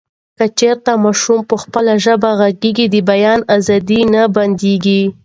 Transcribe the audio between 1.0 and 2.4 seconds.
ماشوم په خپله ژبه